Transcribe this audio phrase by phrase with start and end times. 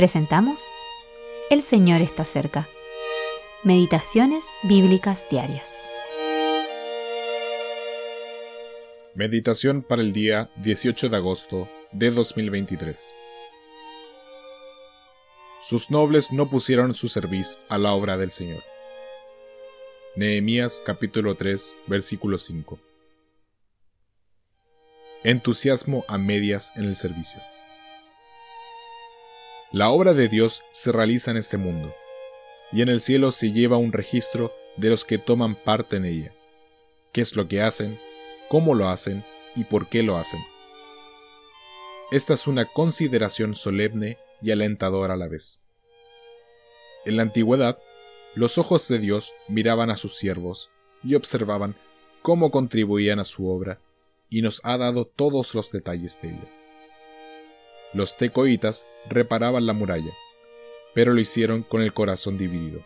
[0.00, 0.62] Presentamos
[1.50, 2.66] El Señor está cerca.
[3.64, 5.76] Meditaciones Bíblicas Diarias.
[9.14, 13.12] Meditación para el día 18 de agosto de 2023.
[15.68, 18.62] Sus nobles no pusieron su cerviz a la obra del Señor.
[20.16, 22.78] Nehemías capítulo 3 versículo 5.
[25.24, 27.38] Entusiasmo a medias en el servicio.
[29.72, 31.94] La obra de Dios se realiza en este mundo,
[32.72, 36.34] y en el cielo se lleva un registro de los que toman parte en ella,
[37.12, 37.96] qué es lo que hacen,
[38.48, 39.22] cómo lo hacen
[39.54, 40.40] y por qué lo hacen.
[42.10, 45.60] Esta es una consideración solemne y alentadora a la vez.
[47.04, 47.78] En la antigüedad,
[48.34, 50.70] los ojos de Dios miraban a sus siervos
[51.04, 51.76] y observaban
[52.22, 53.78] cómo contribuían a su obra,
[54.28, 56.59] y nos ha dado todos los detalles de ella.
[57.92, 60.12] Los tecoitas reparaban la muralla,
[60.94, 62.84] pero lo hicieron con el corazón dividido.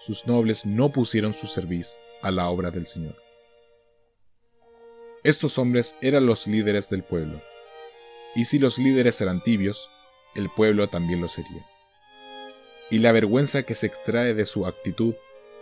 [0.00, 3.16] Sus nobles no pusieron su cerviz a la obra del Señor.
[5.24, 7.42] Estos hombres eran los líderes del pueblo,
[8.36, 9.90] y si los líderes eran tibios,
[10.36, 11.66] el pueblo también lo sería.
[12.90, 15.14] Y la vergüenza que se extrae de su actitud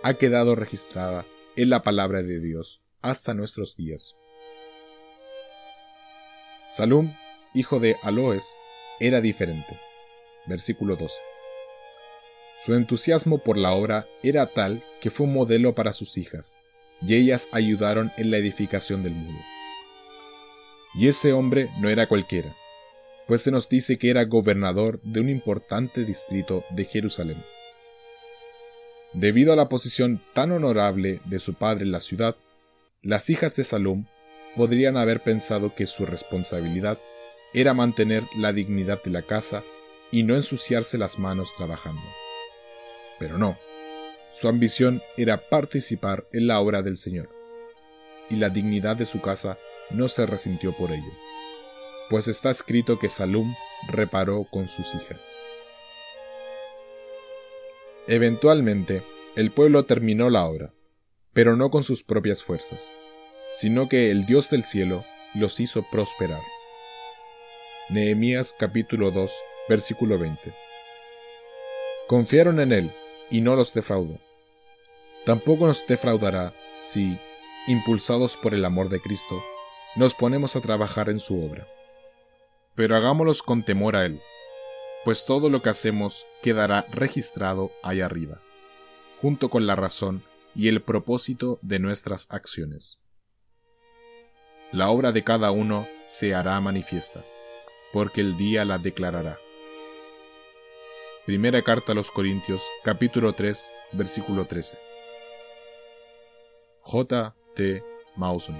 [0.02, 1.24] ha quedado registrada
[1.56, 4.16] en la palabra de Dios hasta nuestros días.
[6.70, 7.14] Salum
[7.56, 8.56] hijo de Aloes,
[9.00, 9.76] era diferente.
[10.46, 11.14] Versículo 12.
[12.64, 16.58] Su entusiasmo por la obra era tal que fue un modelo para sus hijas,
[17.00, 19.38] y ellas ayudaron en la edificación del muro.
[20.94, 22.54] Y ese hombre no era cualquiera,
[23.26, 27.42] pues se nos dice que era gobernador de un importante distrito de Jerusalén.
[29.12, 32.36] Debido a la posición tan honorable de su padre en la ciudad,
[33.02, 34.06] las hijas de Salom
[34.56, 36.98] podrían haber pensado que su responsabilidad
[37.56, 39.64] era mantener la dignidad de la casa
[40.12, 42.02] y no ensuciarse las manos trabajando.
[43.18, 43.58] Pero no,
[44.30, 47.30] su ambición era participar en la obra del Señor,
[48.28, 49.56] y la dignidad de su casa
[49.88, 51.10] no se resintió por ello,
[52.10, 53.54] pues está escrito que Salum
[53.88, 55.34] reparó con sus hijas.
[58.06, 59.02] Eventualmente,
[59.34, 60.74] el pueblo terminó la obra,
[61.32, 62.94] pero no con sus propias fuerzas,
[63.48, 66.42] sino que el Dios del cielo los hizo prosperar.
[67.88, 69.32] Nehemías capítulo 2,
[69.68, 70.52] versículo 20.
[72.08, 72.90] Confiaron en Él
[73.30, 74.18] y no los defraudó.
[75.24, 77.16] Tampoco nos defraudará si,
[77.68, 79.40] impulsados por el amor de Cristo,
[79.94, 81.64] nos ponemos a trabajar en su obra.
[82.74, 84.20] Pero hagámoslos con temor a Él,
[85.04, 88.40] pues todo lo que hacemos quedará registrado ahí arriba,
[89.22, 90.24] junto con la razón
[90.56, 92.98] y el propósito de nuestras acciones.
[94.72, 97.22] La obra de cada uno se hará manifiesta
[97.92, 99.38] porque el día la declarará.
[101.24, 104.78] Primera carta a los Corintios, capítulo 3, versículo 13.
[106.80, 107.34] J.
[107.54, 107.82] T.
[108.14, 108.56] Mauson